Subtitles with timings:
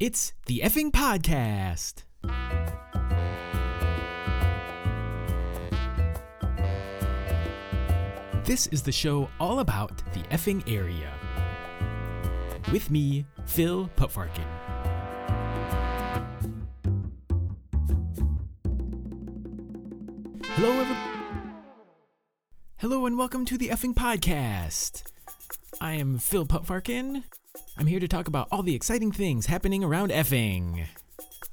[0.00, 2.04] It's the effing podcast.
[8.46, 11.12] This is the show all about the effing area.
[12.72, 14.46] With me, Phil Puttfarken.
[20.46, 21.10] Hello, everyone.
[22.78, 25.02] Hello, and welcome to the effing podcast.
[25.80, 27.24] I am Phil Puttfarken.
[27.78, 30.86] I'm here to talk about all the exciting things happening around effing.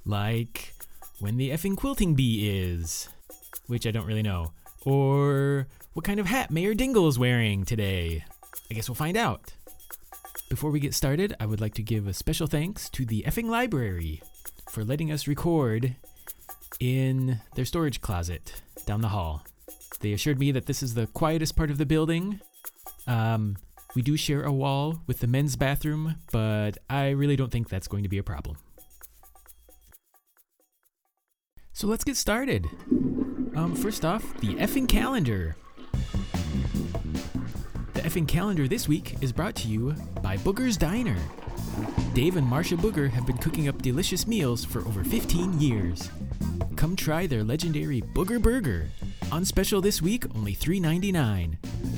[0.05, 0.73] Like
[1.20, 3.09] when the effing quilting bee is,
[3.67, 4.52] which I don't really know.
[4.86, 8.23] Or what kind of hat Mayor Dingle is wearing today.
[8.70, 9.53] I guess we'll find out.
[10.50, 13.50] Before we get started, I would like to give a special thanks to the effing
[13.50, 14.22] library
[14.70, 15.95] for letting us record
[16.80, 19.44] in their storage closet down the hall.
[20.00, 22.39] They assured me that this is the quietest part of the building.
[23.08, 23.58] Um,
[23.98, 27.88] we do share a wall with the men's bathroom, but I really don't think that's
[27.88, 28.58] going to be a problem.
[31.73, 32.67] So let's get started.
[33.56, 35.56] Um, first off, the effing calendar.
[37.95, 41.17] The effing calendar this week is brought to you by Booger's Diner.
[42.14, 46.11] Dave and Marcia Booger have been cooking up delicious meals for over 15 years.
[46.76, 48.92] Come try their legendary Booger Burger.
[49.32, 51.58] On special this week, only $3.99.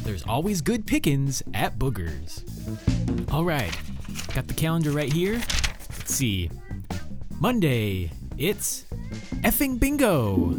[0.09, 2.43] There's always good pickings at Booger's.
[3.31, 3.71] All right,
[4.33, 5.33] got the calendar right here.
[5.35, 6.49] Let's see.
[7.39, 8.85] Monday, it's
[9.43, 10.55] effing bingo.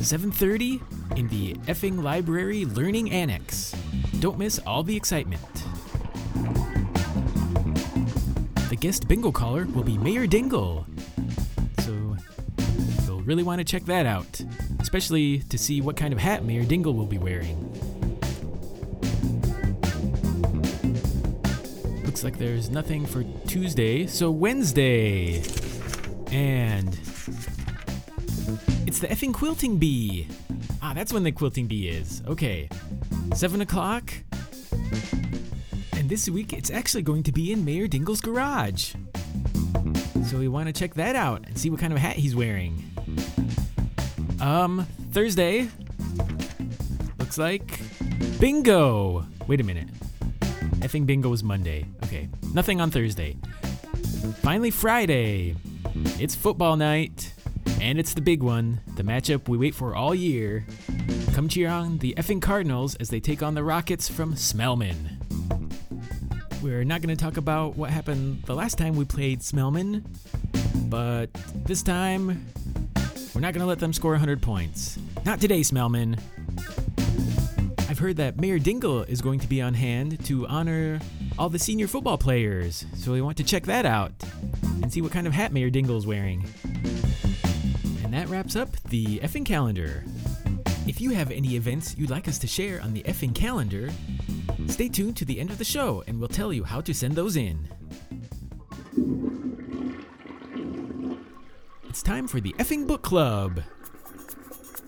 [0.00, 0.80] 7:30
[1.16, 3.74] in the effing library learning annex.
[4.20, 5.42] Don't miss all the excitement.
[8.68, 10.86] The guest bingo caller will be Mayor Dingle.
[11.80, 12.16] So
[13.04, 14.42] you'll really want to check that out,
[14.86, 17.58] especially to see what kind of hat Mayor Dingle will be wearing.
[22.04, 25.42] Looks like there's nothing for Tuesday, so Wednesday.
[26.30, 26.96] And
[28.86, 30.28] it's the effing quilting bee.
[30.80, 32.22] Ah, that's when the quilting bee is.
[32.24, 32.68] Okay.
[33.34, 34.12] Seven o'clock.
[35.94, 38.94] And this week it's actually going to be in Mayor Dingle's garage.
[40.26, 42.84] So we want to check that out and see what kind of hat he's wearing.
[44.40, 45.68] Um, Thursday.
[47.18, 47.80] Looks like
[48.38, 49.26] bingo.
[49.46, 49.88] Wait a minute.
[50.82, 51.86] I think bingo was Monday.
[52.04, 52.28] Okay.
[52.52, 53.36] Nothing on Thursday.
[54.42, 55.56] Finally, Friday.
[56.18, 57.32] It's football night.
[57.80, 60.64] And it's the big one, the matchup we wait for all year.
[61.34, 64.96] Come cheer on the effing Cardinals as they take on the Rockets from Smellman.
[66.62, 70.04] We're not going to talk about what happened the last time we played Smellman,
[70.88, 71.30] but
[71.64, 72.46] this time
[73.36, 74.98] we're not going to let them score 100 points.
[75.26, 76.18] Not today, Smellman.
[77.90, 81.00] I've heard that Mayor Dingle is going to be on hand to honor
[81.38, 84.12] all the senior football players, so we want to check that out
[84.62, 86.48] and see what kind of hat Mayor Dingle is wearing.
[88.02, 90.02] And that wraps up the effing calendar.
[90.86, 93.90] If you have any events you'd like us to share on the effing calendar,
[94.68, 97.14] stay tuned to the end of the show and we'll tell you how to send
[97.14, 97.68] those in.
[102.06, 103.60] Time for the effing book club.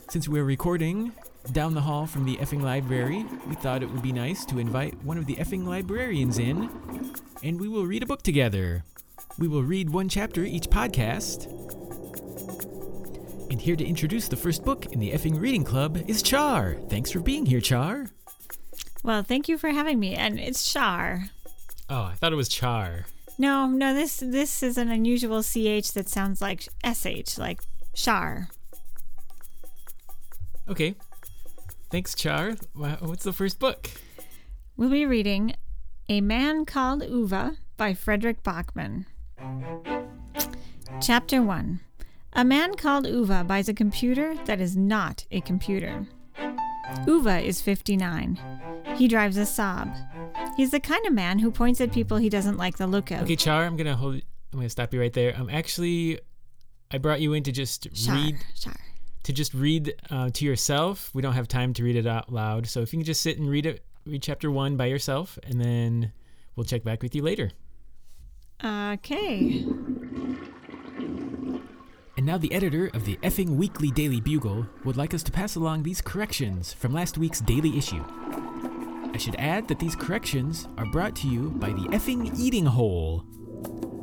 [0.08, 1.10] Since we're recording
[1.50, 5.02] down the hall from the effing library, we thought it would be nice to invite
[5.02, 6.70] one of the effing librarians in,
[7.42, 8.84] and we will read a book together.
[9.36, 11.46] We will read one chapter each podcast.
[13.50, 16.76] And here to introduce the first book in the effing reading club is Char.
[16.88, 18.06] Thanks for being here, Char.
[19.02, 20.14] Well, thank you for having me.
[20.14, 21.24] And it's Char.
[21.90, 23.06] Oh, I thought it was Char.
[23.38, 27.60] No, no, this this is an unusual ch that sounds like sh, like
[27.94, 28.48] Char.
[30.68, 30.96] Okay.
[31.90, 32.56] Thanks, Char.
[32.74, 33.90] What's the first book?
[34.76, 35.54] We'll be reading
[36.08, 39.06] A Man Called Ove by Frederick Backman.
[41.00, 41.80] Chapter 1
[42.32, 46.06] A man called Ove buys a computer that is not a computer.
[47.06, 48.38] Ove is 59.
[48.96, 49.94] He drives a Saab.
[50.58, 53.22] He's the kind of man who points at people he doesn't like the look of.
[53.22, 54.16] Okay, Char, I'm gonna hold.
[54.16, 55.32] I'm gonna stop you right there.
[55.38, 56.18] Um, actually,
[56.90, 58.74] I brought you in to just Char, read Char.
[59.22, 61.12] to just read uh, to yourself.
[61.14, 63.38] We don't have time to read it out loud, so if you can just sit
[63.38, 66.10] and read it, read chapter one by yourself, and then
[66.56, 67.52] we'll check back with you later.
[68.64, 69.64] Okay.
[72.16, 75.54] And now the editor of the effing Weekly Daily Bugle would like us to pass
[75.54, 78.04] along these corrections from last week's daily issue.
[79.18, 83.24] I should add that these corrections are brought to you by the effing Eating Hole.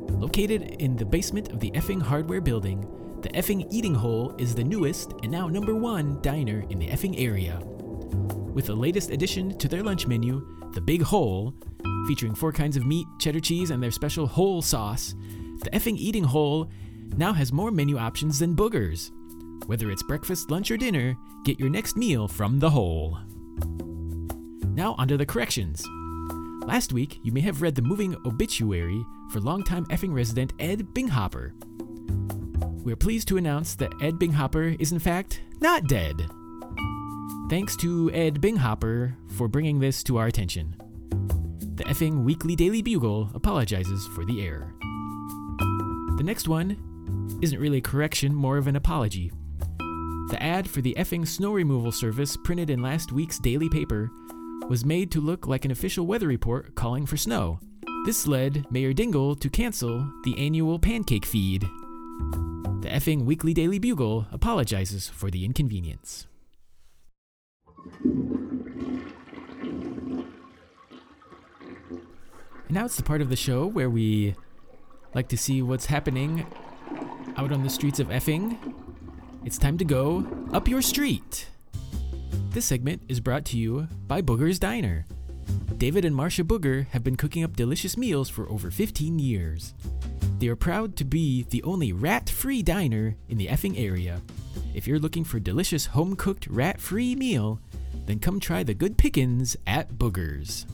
[0.10, 2.82] Located in the basement of the effing hardware building,
[3.22, 7.18] the effing Eating Hole is the newest and now number one diner in the effing
[7.18, 7.62] area.
[7.64, 11.56] With the latest addition to their lunch menu, the Big Hole,
[12.08, 15.16] Featuring four kinds of meat, cheddar cheese, and their special whole sauce,
[15.64, 16.70] the effing eating hole
[17.16, 19.12] now has more menu options than boogers.
[19.66, 21.16] Whether it's breakfast, lunch, or dinner,
[21.46, 23.18] get your next meal from the hole.
[24.76, 25.88] Now, onto the corrections.
[26.66, 31.54] Last week, you may have read the moving obituary for longtime effing resident Ed Binghopper.
[32.84, 36.30] We're pleased to announce that Ed Binghopper is, in fact, not dead.
[37.50, 40.76] Thanks to Ed Binghopper for bringing this to our attention.
[41.76, 44.74] The effing Weekly Daily Bugle apologizes for the error.
[46.18, 49.32] The next one isn't really a correction, more of an apology.
[50.32, 54.12] The ad for the effing snow removal service printed in last week's daily paper
[54.68, 57.60] was made to look like an official weather report calling for snow.
[58.06, 61.62] This led Mayor Dingle to cancel the annual pancake feed.
[61.62, 66.28] The effing Weekly Daily Bugle apologizes for the inconvenience.
[72.68, 74.36] And now it's the part of the show where we
[75.14, 76.46] like to see what's happening
[77.38, 78.58] out on the streets of effing.
[79.44, 81.48] It's time to go up your street.
[82.56, 85.06] This segment is brought to you by Booger's Diner.
[85.78, 89.74] David and Marcia Booger have been cooking up delicious meals for over 15 years.
[90.40, 94.22] They are proud to be the only rat free diner in the effing area.
[94.74, 97.60] If you're looking for delicious home cooked rat free meal,
[98.06, 100.66] then come try the good pickins at Booger's.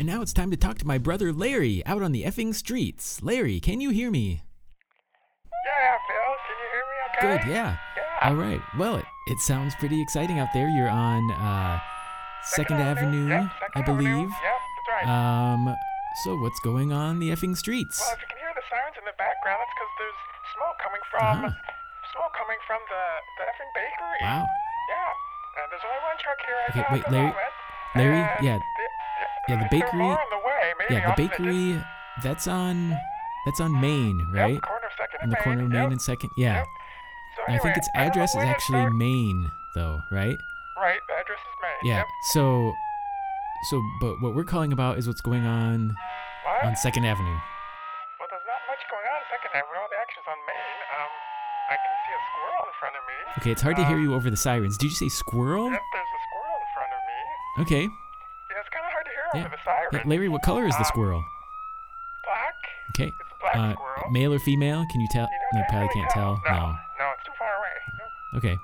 [0.00, 3.22] And now it's time to talk to my brother Larry out on the effing streets.
[3.22, 4.42] Larry, can you hear me?
[5.64, 7.38] Yeah, Phil, can you hear me okay?
[7.44, 7.76] Good, yeah.
[7.96, 8.28] Yeah.
[8.30, 8.60] All right.
[8.78, 10.68] Well, it, it sounds pretty exciting out there.
[10.68, 11.80] You're on uh,
[12.44, 13.96] Second Avenue, Yep, I Second Avenue.
[13.96, 14.28] believe.
[14.30, 15.06] Yep, that's right.
[15.08, 15.76] Um,
[16.24, 18.00] so what's going on the effing streets?
[18.00, 20.20] well, if you can hear the sirens in the background, that's because there's
[20.54, 22.12] smoke coming from Uh-huh.
[22.14, 23.04] smoke coming from the
[23.38, 24.20] the effing bakery.
[24.22, 24.46] Wow.
[24.88, 25.62] Yeah.
[25.62, 26.94] And there's only one truck here right Okay, now.
[26.94, 27.34] wait, Larry-.
[27.96, 30.62] Larry, And yeah, the- yeah, the bakery- more on the way.
[30.78, 31.84] Maybe yeah, the bakery.
[32.22, 32.96] That's on.
[33.46, 34.54] That's on Main, right?
[34.54, 35.72] Yep, corner of second In the corner of Main.
[35.72, 35.90] Main Yep.
[35.92, 36.30] and Second.
[36.36, 36.54] Yeah.
[36.58, 36.66] Yep.
[37.46, 40.38] And I think its know address is actually start- Main, though, right?
[40.76, 41.90] Right, the address is Main.
[41.90, 41.96] Yeah.
[41.98, 42.06] Yep.
[42.32, 42.72] So,
[43.70, 45.96] so, but what we're calling about is what's going on
[46.44, 46.64] What?
[46.64, 47.38] on Second Avenue.
[48.18, 49.78] Well, there's not much going on Second Avenue.
[49.80, 50.76] All the action's on Main.
[50.98, 51.12] Um,
[51.70, 53.16] I can see a squirrel in front of me.
[53.40, 54.76] Okay, it's hard to hear Um, you over the sirens.
[54.76, 55.70] Did you say squirrel?
[55.70, 57.18] Yep, there's a squirrel in front of me.
[57.64, 57.84] Okay.
[58.50, 59.40] Yeah, it's kind of hard to hear Yeah.
[59.46, 59.88] over the siren.
[59.92, 61.24] Yeah, Larry, what color is the Um, squirrel?
[62.24, 62.54] Black?
[62.94, 63.08] Okay.
[63.08, 64.10] It's a black Uh, squirrel.
[64.10, 64.84] male or female?
[64.90, 65.24] Can you tell?
[65.24, 66.42] You No, don't probably can't tell.
[66.44, 66.60] No, No.
[66.72, 66.78] no,
[68.36, 68.56] Okay.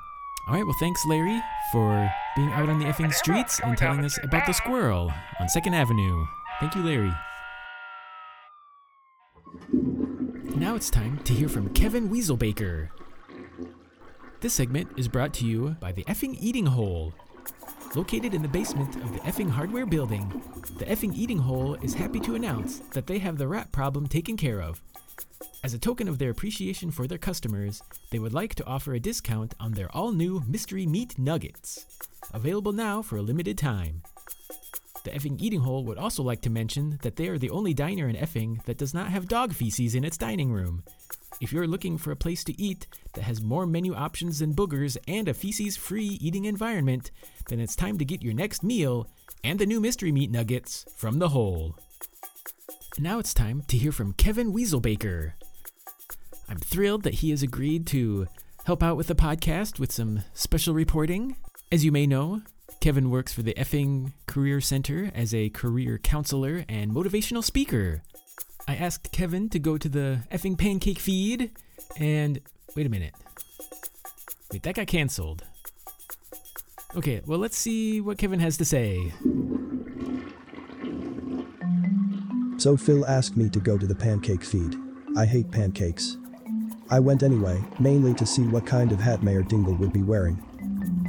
[0.49, 0.65] All right.
[0.65, 1.41] Well, thanks, Larry,
[1.71, 5.75] for being out on the effing streets and telling us about the squirrel on Second
[5.75, 6.25] Avenue.
[6.59, 7.13] Thank you, Larry.
[10.57, 12.91] Now it's time to hear from Kevin Weaselbaker.
[14.41, 17.15] This segment is brought to you by the Effing Eating Hole.
[17.95, 20.43] Located in the basement of the Effing Hardware Building,
[20.79, 24.37] the Effing Eating Hole is happy to announce that they have the rat problem taken
[24.37, 24.81] care of.
[25.63, 29.01] As a token of their appreciation for their customers, they would like to offer a
[29.01, 31.85] discount on their all new mystery meat nuggets.
[32.33, 34.03] Available now for a limited time.
[35.05, 38.09] The Effing Eating Hole would also like to mention that they are the only diner
[38.09, 40.83] in Effing that does not have dog feces in its dining room.
[41.41, 44.99] If you're looking for a place to eat that has more menu options than boogers
[45.09, 47.11] and a feces free eating environment,
[47.49, 49.09] then it's time to get your next meal
[49.43, 51.77] and the new mystery meat nuggets from the hole.
[52.99, 55.33] Now it's time to hear from Kevin Weaselbaker.
[56.49, 58.27] I'm thrilled that he has agreed to
[58.65, 61.37] help out with the podcast with some special reporting.
[61.71, 62.43] As you may know,
[62.81, 68.03] Kevin works for the Effing Career Center as a career counselor and motivational speaker.
[68.67, 71.53] I asked Kevin to go to the Effing Pancake feed,
[71.97, 72.41] and
[72.77, 73.15] wait a minute.
[74.53, 75.45] Wait, that got canceled.
[76.97, 79.13] Okay, well, let's see what Kevin has to say.
[82.61, 84.77] So Phil asked me to go to the pancake feed.
[85.17, 86.19] I hate pancakes.
[86.91, 90.45] I went anyway, mainly to see what kind of hat Mayor Dingle would be wearing.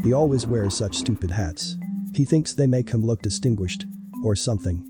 [0.01, 1.75] He always wears such stupid hats.
[2.15, 3.86] He thinks they make him look distinguished,
[4.24, 4.81] or something.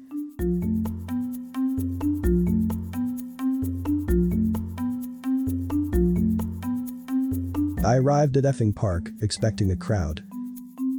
[7.84, 10.24] I arrived at Effing Park, expecting a crowd.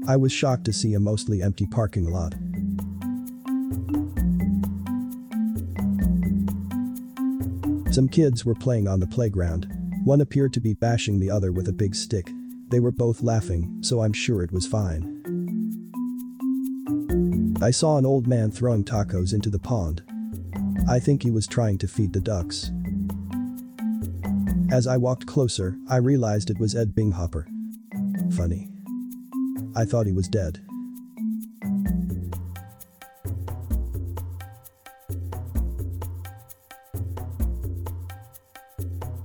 [0.08, 2.34] I was shocked to see a mostly empty parking lot.
[7.92, 9.66] Some kids were playing on the playground.
[10.04, 12.30] One appeared to be bashing the other with a big stick.
[12.70, 15.20] They were both laughing, so I'm sure it was fine.
[17.60, 20.02] I saw an old man throwing tacos into the pond.
[20.88, 22.72] I think he was trying to feed the ducks.
[24.70, 27.44] As I walked closer, I realized it was Ed Binghopper.
[28.34, 28.70] Funny.
[29.76, 30.62] I thought he was dead.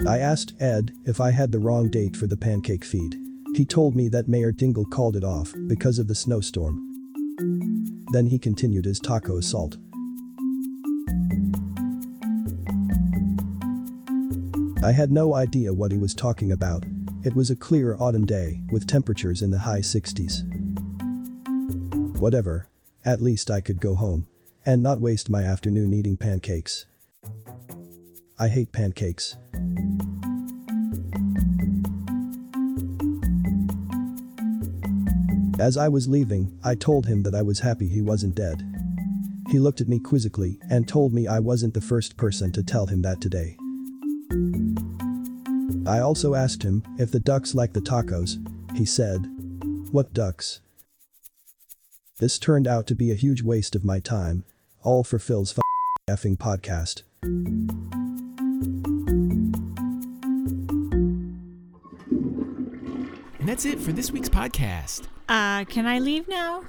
[0.05, 3.15] I asked Ed if I had the wrong date for the pancake feed.
[3.55, 6.83] He told me that Mayor Dingle called it off because of the snowstorm.
[8.11, 9.77] Then he continued his taco assault.
[14.83, 16.85] I had no idea what he was talking about.
[17.23, 20.43] It was a clear autumn day with temperatures in the high 60s.
[22.19, 22.69] Whatever.
[23.03, 24.27] At least I could go home
[24.65, 26.85] and not waste my afternoon eating pancakes.
[28.39, 29.35] I hate pancakes.
[35.59, 38.63] As I was leaving, I told him that I was happy he wasn't dead.
[39.49, 42.85] He looked at me quizzically and told me I wasn't the first person to tell
[42.85, 43.57] him that today.
[45.87, 48.37] I also asked him if the ducks like the tacos.
[48.77, 49.25] He said,
[49.89, 50.59] What ducks?
[52.19, 54.43] This turned out to be a huge waste of my time,
[54.83, 55.57] all for Phil's
[56.07, 57.01] effing podcast.
[63.47, 65.07] And that's it for this week's podcast.
[65.29, 66.65] Uh, can I leave now?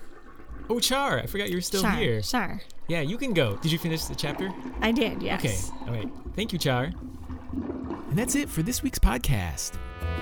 [0.71, 2.23] Oh, Char, I forgot you're still sure, here.
[2.23, 2.61] Sure.
[2.87, 3.57] Yeah, you can go.
[3.57, 4.49] Did you finish the chapter?
[4.81, 5.41] I did, yes.
[5.41, 5.57] Okay.
[5.89, 6.09] All right.
[6.37, 6.85] Thank you, Char.
[6.85, 9.73] And that's it for this week's podcast.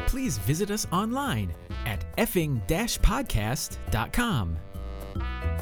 [0.07, 1.53] Please visit us online
[1.85, 4.57] at effing-podcast.com.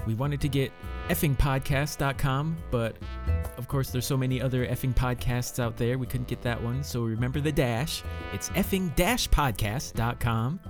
[0.07, 0.71] We wanted to get
[1.09, 2.97] effingpodcast.com, but
[3.57, 6.83] of course there's so many other effing podcasts out there, we couldn't get that one.
[6.83, 8.03] So remember the dash.
[8.33, 10.61] It's effing-podcast.com.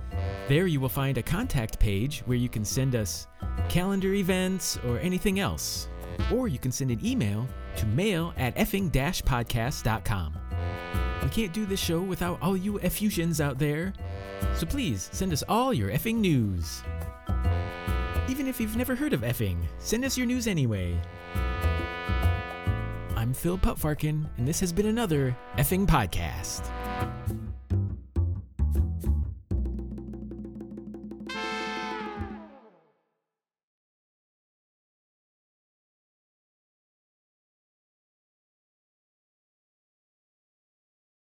[0.47, 3.27] There you will find a contact page where you can send us
[3.69, 5.87] calendar events or anything else.
[6.33, 10.37] Or you can send an email to mail at effing-podcast.com.
[11.23, 13.93] We can't do this show without all you effusions out there.
[14.53, 16.83] So please send us all your effing news.
[18.27, 20.99] Even if you've never heard of effing, send us your news anyway.
[23.15, 26.71] I'm Phil Puttfarken, and this has been another effing podcast.